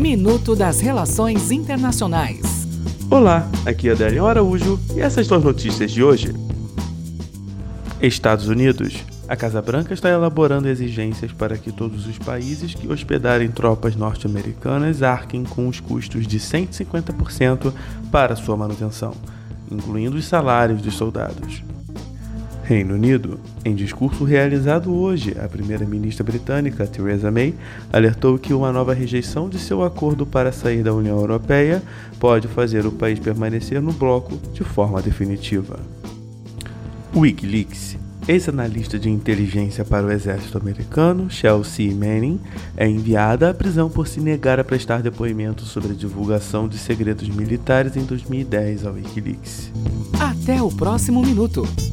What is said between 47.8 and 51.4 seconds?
em 2010 ao Wikileaks. Até o próximo